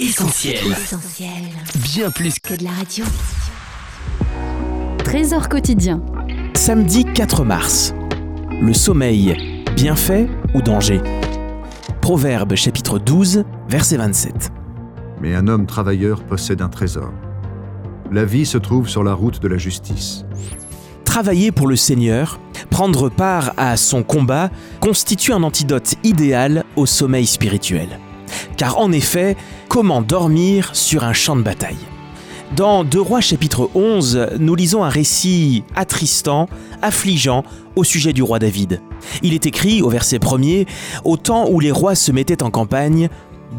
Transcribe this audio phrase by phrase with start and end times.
[0.00, 0.76] Essentiel.
[1.82, 3.04] Bien plus que de la radio.
[5.02, 6.00] Trésor quotidien.
[6.54, 7.94] Samedi 4 mars.
[8.60, 11.00] Le sommeil, bienfait ou danger?
[12.00, 14.52] Proverbe chapitre 12, verset 27.
[15.20, 17.12] Mais un homme travailleur possède un trésor.
[18.12, 20.24] La vie se trouve sur la route de la justice.
[21.04, 22.38] Travailler pour le Seigneur,
[22.70, 27.98] prendre part à son combat, constitue un antidote idéal au sommeil spirituel.
[28.56, 29.36] Car en effet,
[29.68, 31.76] comment dormir sur un champ de bataille?
[32.56, 36.48] Dans Deux Rois chapitre 11, nous lisons un récit attristant,
[36.80, 37.44] affligeant
[37.76, 38.80] au sujet du roi David.
[39.22, 40.66] Il est écrit au verset 1er
[41.04, 43.10] Au temps où les rois se mettaient en campagne,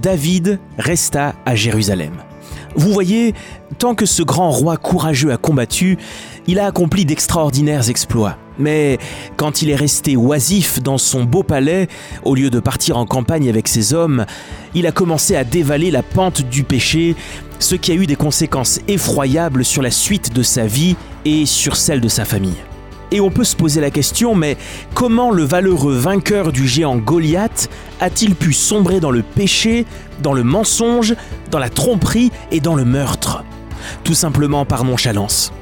[0.00, 2.12] David resta à Jérusalem.
[2.76, 3.34] Vous voyez,
[3.78, 5.98] tant que ce grand roi courageux a combattu,
[6.46, 8.36] il a accompli d'extraordinaires exploits.
[8.58, 8.98] Mais
[9.36, 11.88] quand il est resté oisif dans son beau palais,
[12.24, 14.26] au lieu de partir en campagne avec ses hommes,
[14.74, 17.14] il a commencé à dévaler la pente du péché,
[17.58, 21.76] ce qui a eu des conséquences effroyables sur la suite de sa vie et sur
[21.76, 22.67] celle de sa famille.
[23.10, 24.58] Et on peut se poser la question, mais
[24.92, 29.86] comment le valeureux vainqueur du géant Goliath a-t-il pu sombrer dans le péché,
[30.22, 31.14] dans le mensonge,
[31.50, 33.44] dans la tromperie et dans le meurtre?
[34.04, 35.52] Tout simplement par nonchalance,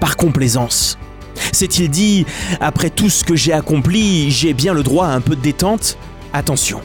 [0.00, 0.98] par complaisance.
[1.52, 2.26] S'est-il dit,
[2.60, 5.98] après tout ce que j'ai accompli, j'ai bien le droit à un peu de détente?
[6.32, 6.80] Attention,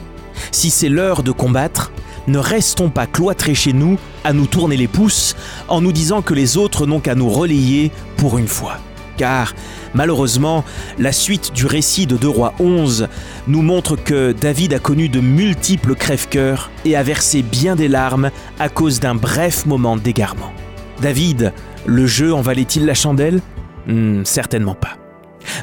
[0.52, 1.90] si c'est l'heure de combattre,
[2.28, 5.34] ne restons pas cloîtrés chez nous à nous tourner les pouces
[5.66, 8.78] en nous disant que les autres n'ont qu'à nous relayer pour une fois
[9.16, 9.54] car
[9.94, 10.64] malheureusement,
[10.98, 13.08] la suite du récit de 2 Rois 11
[13.46, 18.30] nous montre que David a connu de multiples crève-cœurs et a versé bien des larmes
[18.58, 20.52] à cause d'un bref moment d'égarement.
[21.00, 21.52] David,
[21.86, 23.40] le jeu en valait-il la chandelle?
[23.86, 24.96] Hmm, Certainement pas.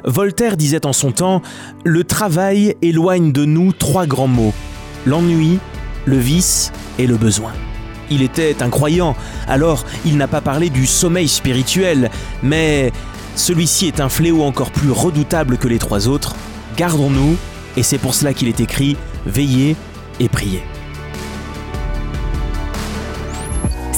[0.03, 1.41] Voltaire disait en son temps
[1.83, 4.53] Le travail éloigne de nous trois grands mots
[5.05, 5.59] l'ennui,
[6.05, 7.51] le vice et le besoin.
[8.09, 9.15] Il était un croyant,
[9.47, 12.09] alors il n'a pas parlé du sommeil spirituel,
[12.43, 12.91] mais
[13.35, 16.35] celui-ci est un fléau encore plus redoutable que les trois autres.
[16.77, 17.37] Gardons-nous,
[17.77, 19.75] et c'est pour cela qu'il est écrit Veillez
[20.19, 20.63] et priez.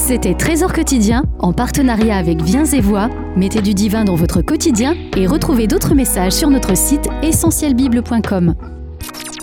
[0.06, 3.08] C'était Trésor quotidien en partenariat avec Viens et Voix.
[3.36, 8.54] Mettez du divin dans votre quotidien et retrouvez d'autres messages sur notre site essentielbible.com.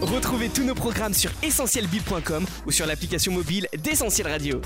[0.01, 4.62] Retrouvez tous nos programmes sur essentielbible.com ou sur l'application mobile d'Essentiel Radio.